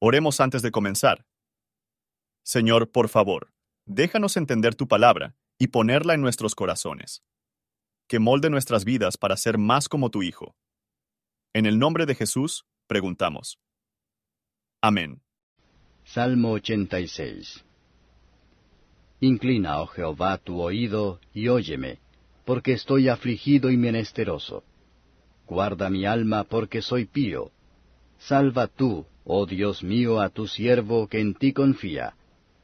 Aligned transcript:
Oremos 0.00 0.40
antes 0.40 0.62
de 0.62 0.70
comenzar. 0.70 1.26
Señor, 2.44 2.92
por 2.92 3.08
favor, 3.08 3.52
déjanos 3.84 4.36
entender 4.36 4.76
tu 4.76 4.86
palabra 4.86 5.34
y 5.58 5.68
ponerla 5.68 6.14
en 6.14 6.20
nuestros 6.20 6.54
corazones. 6.54 7.24
Que 8.06 8.20
molde 8.20 8.48
nuestras 8.48 8.84
vidas 8.84 9.16
para 9.16 9.36
ser 9.36 9.58
más 9.58 9.88
como 9.88 10.10
tu 10.10 10.22
Hijo. 10.22 10.54
En 11.52 11.66
el 11.66 11.80
nombre 11.80 12.06
de 12.06 12.14
Jesús, 12.14 12.64
preguntamos. 12.86 13.58
Amén. 14.80 15.20
Salmo 16.04 16.52
86 16.52 17.64
Inclina, 19.18 19.80
oh 19.80 19.88
Jehová, 19.88 20.38
tu 20.38 20.60
oído 20.60 21.18
y 21.34 21.48
óyeme, 21.48 21.98
porque 22.44 22.72
estoy 22.72 23.08
afligido 23.08 23.68
y 23.68 23.76
menesteroso. 23.76 24.62
Guarda 25.48 25.90
mi 25.90 26.06
alma, 26.06 26.44
porque 26.44 26.82
soy 26.82 27.06
pío. 27.06 27.50
Salva 28.18 28.68
tú, 28.68 29.06
oh 29.30 29.44
Dios 29.44 29.84
mío, 29.84 30.20
a 30.20 30.30
tu 30.30 30.46
siervo 30.46 31.06
que 31.06 31.20
en 31.20 31.34
ti 31.34 31.52
confía. 31.52 32.14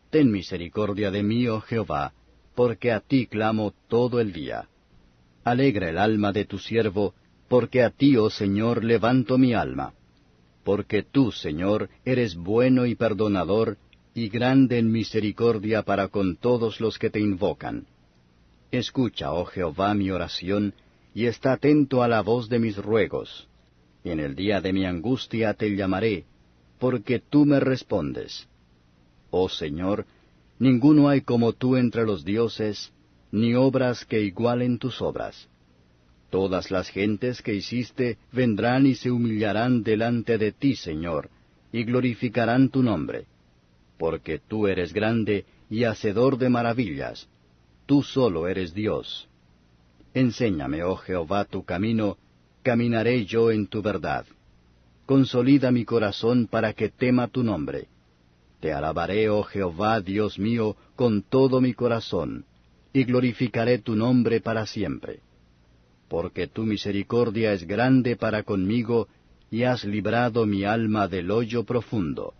Ten 0.08 0.30
misericordia 0.30 1.10
de 1.10 1.22
mí, 1.22 1.46
oh 1.46 1.60
Jehová, 1.60 2.14
porque 2.54 2.90
a 2.90 3.00
ti 3.00 3.26
clamo 3.26 3.74
todo 3.86 4.18
el 4.18 4.32
día. 4.32 4.66
Alegra 5.44 5.90
el 5.90 5.98
alma 5.98 6.32
de 6.32 6.46
tu 6.46 6.58
siervo, 6.58 7.14
porque 7.48 7.82
a 7.82 7.90
ti, 7.90 8.16
oh 8.16 8.30
Señor, 8.30 8.82
levanto 8.82 9.36
mi 9.36 9.52
alma. 9.52 9.92
Porque 10.64 11.02
tú, 11.02 11.32
Señor, 11.32 11.90
eres 12.02 12.34
bueno 12.34 12.86
y 12.86 12.94
perdonador, 12.94 13.76
y 14.14 14.30
grande 14.30 14.78
en 14.78 14.90
misericordia 14.90 15.82
para 15.82 16.08
con 16.08 16.36
todos 16.36 16.80
los 16.80 16.98
que 16.98 17.10
te 17.10 17.20
invocan. 17.20 17.86
Escucha, 18.70 19.32
oh 19.32 19.44
Jehová, 19.44 19.92
mi 19.92 20.10
oración, 20.10 20.72
y 21.12 21.26
está 21.26 21.52
atento 21.52 22.02
a 22.02 22.08
la 22.08 22.22
voz 22.22 22.48
de 22.48 22.58
mis 22.58 22.78
ruegos. 22.78 23.48
En 24.02 24.18
el 24.18 24.34
día 24.34 24.62
de 24.62 24.72
mi 24.72 24.86
angustia 24.86 25.52
te 25.52 25.68
llamaré, 25.76 26.24
porque 26.84 27.18
tú 27.18 27.46
me 27.46 27.60
respondes. 27.60 28.46
Oh 29.30 29.48
Señor, 29.48 30.04
ninguno 30.58 31.08
hay 31.08 31.22
como 31.22 31.54
tú 31.54 31.76
entre 31.76 32.04
los 32.04 32.26
dioses, 32.26 32.92
ni 33.32 33.54
obras 33.54 34.04
que 34.04 34.20
igualen 34.20 34.78
tus 34.78 35.00
obras. 35.00 35.48
Todas 36.28 36.70
las 36.70 36.90
gentes 36.90 37.40
que 37.40 37.54
hiciste 37.54 38.18
vendrán 38.32 38.84
y 38.84 38.96
se 38.96 39.10
humillarán 39.10 39.82
delante 39.82 40.36
de 40.36 40.52
ti, 40.52 40.76
Señor, 40.76 41.30
y 41.72 41.84
glorificarán 41.84 42.68
tu 42.68 42.82
nombre 42.82 43.24
porque 43.96 44.38
tú 44.38 44.66
eres 44.66 44.92
grande 44.92 45.46
y 45.70 45.84
hacedor 45.84 46.36
de 46.36 46.50
maravillas, 46.50 47.26
tú 47.86 48.02
solo 48.02 48.48
eres 48.48 48.74
Dios. 48.74 49.28
Enséñame, 50.12 50.82
oh 50.84 50.96
Jehová, 50.96 51.46
tu 51.46 51.64
camino, 51.64 52.18
caminaré 52.62 53.24
yo 53.24 53.50
en 53.50 53.66
tu 53.66 53.80
verdad. 53.80 54.26
Consolida 55.06 55.70
mi 55.70 55.84
corazón 55.84 56.46
para 56.46 56.72
que 56.72 56.88
tema 56.88 57.28
tu 57.28 57.42
nombre. 57.42 57.88
Te 58.60 58.72
alabaré, 58.72 59.28
oh 59.28 59.42
Jehová, 59.42 60.00
Dios 60.00 60.38
mío, 60.38 60.76
con 60.96 61.22
todo 61.22 61.60
mi 61.60 61.74
corazón, 61.74 62.46
y 62.92 63.04
glorificaré 63.04 63.78
tu 63.78 63.94
nombre 63.94 64.40
para 64.40 64.64
siempre. 64.66 65.20
Porque 66.08 66.46
tu 66.46 66.62
misericordia 66.62 67.52
es 67.52 67.66
grande 67.66 68.16
para 68.16 68.42
conmigo, 68.42 69.08
y 69.50 69.64
has 69.64 69.84
librado 69.84 70.46
mi 70.46 70.64
alma 70.64 71.06
del 71.08 71.30
hoyo 71.30 71.64
profundo. 71.64 72.32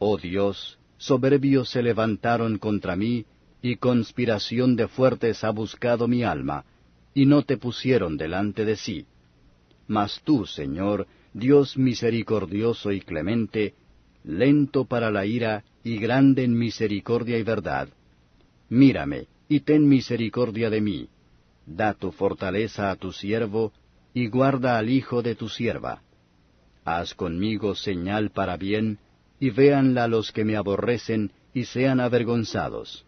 Oh 0.00 0.18
Dios, 0.18 0.78
soberbios 0.96 1.70
se 1.70 1.82
levantaron 1.82 2.58
contra 2.58 2.96
mí, 2.96 3.24
y 3.62 3.76
conspiración 3.76 4.74
de 4.74 4.88
fuertes 4.88 5.44
ha 5.44 5.50
buscado 5.50 6.08
mi 6.08 6.24
alma, 6.24 6.64
y 7.14 7.26
no 7.26 7.42
te 7.42 7.56
pusieron 7.56 8.16
delante 8.16 8.64
de 8.64 8.76
sí. 8.76 9.06
Mas 9.86 10.20
tú, 10.24 10.44
Señor, 10.44 11.06
Dios 11.32 11.76
misericordioso 11.76 12.92
y 12.92 13.00
clemente, 13.00 13.74
lento 14.24 14.84
para 14.84 15.10
la 15.10 15.26
ira 15.26 15.64
y 15.84 15.98
grande 15.98 16.44
en 16.44 16.56
misericordia 16.58 17.38
y 17.38 17.42
verdad, 17.42 17.88
mírame 18.68 19.26
y 19.48 19.60
ten 19.60 19.88
misericordia 19.88 20.70
de 20.70 20.80
mí. 20.80 21.08
Da 21.66 21.94
tu 21.94 22.12
fortaleza 22.12 22.90
a 22.90 22.96
tu 22.96 23.12
siervo, 23.12 23.72
y 24.14 24.28
guarda 24.28 24.78
al 24.78 24.90
hijo 24.90 25.22
de 25.22 25.34
tu 25.34 25.48
sierva. 25.48 26.02
Haz 26.84 27.14
conmigo 27.14 27.74
señal 27.74 28.30
para 28.30 28.56
bien, 28.56 28.98
y 29.38 29.50
véanla 29.50 30.08
los 30.08 30.32
que 30.32 30.44
me 30.44 30.56
aborrecen 30.56 31.32
y 31.54 31.64
sean 31.64 32.00
avergonzados. 32.00 33.04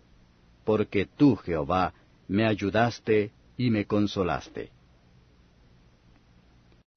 Porque 0.64 1.06
tú, 1.06 1.36
Jehová, 1.36 1.94
me 2.28 2.46
ayudaste 2.46 3.32
y 3.56 3.70
me 3.70 3.86
consolaste. 3.86 4.70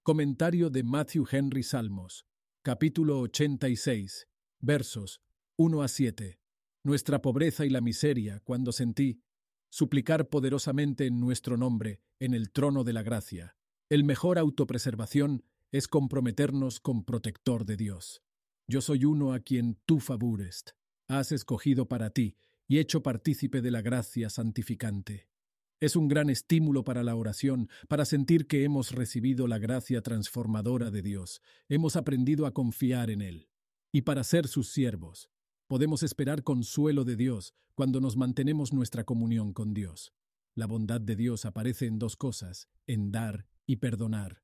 Comentario 0.06 0.69
de 0.69 0.84
Matthew 0.84 1.25
Henry 1.31 1.64
Salmos, 1.64 2.25
capítulo 2.62 3.22
86, 3.22 4.28
versos 4.59 5.22
1 5.56 5.81
a 5.81 5.88
7. 5.88 6.41
Nuestra 6.84 7.22
pobreza 7.22 7.66
y 7.66 7.69
la 7.69 7.80
miseria, 7.80 8.42
cuando 8.42 8.74
sentí, 8.74 9.22
suplicar 9.69 10.28
poderosamente 10.28 11.06
en 11.06 11.22
nuestro 11.22 11.56
nombre, 11.56 12.02
en 12.19 12.34
el 12.34 12.52
trono 12.52 12.84
de 12.84 12.92
la 12.92 13.02
gracia. 13.02 13.56
El 13.88 14.03
mejor 14.03 14.38
autopreservación 14.40 15.46
es 15.72 15.88
comprometernos 15.88 16.81
con 16.81 17.06
protector 17.06 17.63
de 17.63 17.78
Dios. 17.78 18.22
Yo 18.68 18.81
soy 18.81 19.06
uno 19.06 19.31
a 19.31 19.40
quien 19.40 19.80
tú 19.86 20.02
favorest, 20.02 20.72
has 21.08 21.31
escogido 21.31 21.88
para 21.88 22.09
ti 22.09 22.36
y 22.68 22.80
hecho 22.80 23.03
partícipe 23.03 23.62
de 23.62 23.72
la 23.72 23.81
gracia 23.81 24.30
santificante. 24.30 25.30
Es 25.84 25.98
un 25.98 26.08
gran 26.08 26.30
estímulo 26.30 26.86
para 26.86 27.04
la 27.04 27.14
oración, 27.14 27.68
para 27.90 28.06
sentir 28.06 28.48
que 28.48 28.64
hemos 28.64 28.94
recibido 28.94 29.48
la 29.48 29.58
gracia 29.58 30.02
transformadora 30.02 30.92
de 30.92 31.02
Dios, 31.02 31.42
hemos 31.68 31.98
aprendido 31.98 32.46
a 32.46 32.54
confiar 32.54 33.10
en 33.10 33.22
Él. 33.22 33.50
Y 33.92 34.04
para 34.04 34.24
ser 34.24 34.48
sus 34.48 34.70
siervos, 34.70 35.30
podemos 35.68 36.02
esperar 36.02 36.42
consuelo 36.42 37.04
de 37.04 37.18
Dios 37.18 37.54
cuando 37.76 38.00
nos 38.00 38.16
mantenemos 38.16 38.72
nuestra 38.72 39.04
comunión 39.04 39.52
con 39.52 39.74
Dios. 39.74 40.14
La 40.56 40.68
bondad 40.68 41.02
de 41.02 41.18
Dios 41.18 41.44
aparece 41.44 41.86
en 41.86 42.00
dos 42.00 42.16
cosas, 42.16 42.70
en 42.88 43.12
dar 43.12 43.46
y 43.66 43.76
perdonar. 43.76 44.42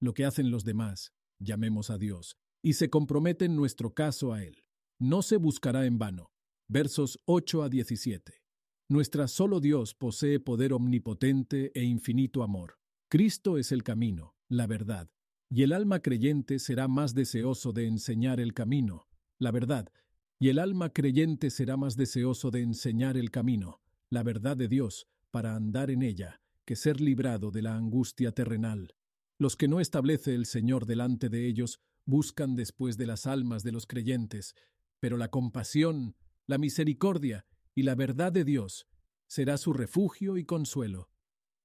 Lo 0.00 0.14
que 0.14 0.24
hacen 0.24 0.50
los 0.50 0.64
demás, 0.64 1.12
llamemos 1.38 1.90
a 1.90 1.98
Dios, 1.98 2.38
y 2.62 2.72
se 2.72 2.88
compromete 2.88 3.44
en 3.44 3.56
nuestro 3.56 3.92
caso 3.92 4.32
a 4.32 4.42
Él. 4.42 4.64
No 4.98 5.20
se 5.20 5.36
buscará 5.36 5.84
en 5.84 5.98
vano. 5.98 6.32
Versos 6.66 7.18
8 7.26 7.64
a 7.64 7.68
17. 7.68 8.47
Nuestra 8.90 9.28
solo 9.28 9.60
Dios 9.60 9.92
posee 9.92 10.40
poder 10.40 10.72
omnipotente 10.72 11.72
e 11.74 11.84
infinito 11.84 12.42
amor. 12.42 12.78
Cristo 13.10 13.58
es 13.58 13.70
el 13.70 13.82
camino, 13.82 14.34
la 14.48 14.66
verdad, 14.66 15.10
y 15.50 15.62
el 15.62 15.74
alma 15.74 16.00
creyente 16.00 16.58
será 16.58 16.88
más 16.88 17.12
deseoso 17.12 17.74
de 17.74 17.86
enseñar 17.86 18.40
el 18.40 18.54
camino, 18.54 19.06
la 19.38 19.50
verdad, 19.50 19.92
y 20.38 20.48
el 20.48 20.58
alma 20.58 20.90
creyente 20.90 21.50
será 21.50 21.76
más 21.76 21.96
deseoso 21.96 22.50
de 22.50 22.62
enseñar 22.62 23.18
el 23.18 23.30
camino, 23.30 23.82
la 24.08 24.22
verdad 24.22 24.56
de 24.56 24.68
Dios, 24.68 25.06
para 25.30 25.54
andar 25.54 25.90
en 25.90 26.02
ella, 26.02 26.40
que 26.64 26.74
ser 26.74 26.98
librado 26.98 27.50
de 27.50 27.60
la 27.60 27.76
angustia 27.76 28.32
terrenal. 28.32 28.94
Los 29.38 29.54
que 29.54 29.68
no 29.68 29.80
establece 29.80 30.34
el 30.34 30.46
Señor 30.46 30.86
delante 30.86 31.28
de 31.28 31.46
ellos 31.46 31.78
buscan 32.06 32.56
después 32.56 32.96
de 32.96 33.04
las 33.04 33.26
almas 33.26 33.62
de 33.64 33.72
los 33.72 33.86
creyentes, 33.86 34.54
pero 34.98 35.18
la 35.18 35.28
compasión, 35.28 36.16
la 36.46 36.56
misericordia 36.56 37.44
y 37.78 37.84
la 37.84 37.94
verdad 37.94 38.32
de 38.32 38.42
Dios 38.42 38.88
será 39.28 39.56
su 39.56 39.72
refugio 39.72 40.36
y 40.36 40.44
consuelo. 40.44 41.10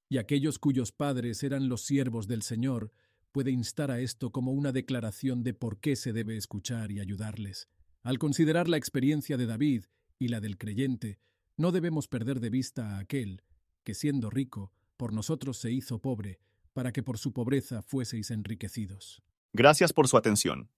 Y 0.09 0.19
aquellos 0.19 0.59
cuyos 0.59 0.91
padres 0.91 1.41
eran 1.41 1.69
los 1.69 1.81
siervos 1.85 2.27
del 2.27 2.43
Señor, 2.43 2.91
puede 3.31 3.49
instar 3.49 3.89
a 3.89 3.99
esto 3.99 4.31
como 4.31 4.51
una 4.51 4.71
declaración 4.71 5.41
de 5.41 5.55
por 5.55 5.79
qué 5.79 5.95
se 5.95 6.13
debe 6.13 6.37
escuchar 6.37 6.91
y 6.91 6.99
ayudarles. 6.99 7.67
Al 8.03 8.19
considerar 8.19 8.69
la 8.69 8.77
experiencia 8.77 9.37
de 9.37 9.47
David 9.47 9.85
y 10.19 10.27
la 10.27 10.39
del 10.39 10.59
creyente, 10.59 11.17
no 11.57 11.71
debemos 11.71 12.07
perder 12.07 12.41
de 12.41 12.51
vista 12.51 12.91
a 12.91 12.99
aquel 12.99 13.41
que, 13.83 13.95
siendo 13.95 14.29
rico, 14.29 14.71
por 14.97 15.13
nosotros 15.13 15.57
se 15.57 15.71
hizo 15.71 15.97
pobre, 15.97 16.39
para 16.73 16.91
que 16.91 17.01
por 17.01 17.17
su 17.17 17.33
pobreza 17.33 17.81
fueseis 17.81 18.29
enriquecidos. 18.29 19.23
Gracias 19.51 19.93
por 19.93 20.07
su 20.07 20.15
atención. 20.17 20.69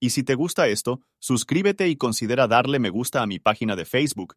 Y 0.00 0.10
si 0.10 0.22
te 0.22 0.34
gusta 0.34 0.68
esto, 0.68 1.00
suscríbete 1.18 1.88
y 1.88 1.96
considera 1.96 2.46
darle 2.46 2.78
me 2.78 2.90
gusta 2.90 3.22
a 3.22 3.26
mi 3.26 3.38
página 3.38 3.74
de 3.74 3.86
Facebook 3.86 4.36